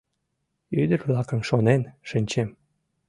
[0.81, 2.49] Ӱдыр-влакым шонен, шинчем.